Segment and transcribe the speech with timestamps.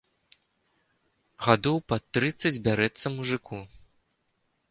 [1.47, 3.57] Гадоў пад трыццаць бярэцца мужыку.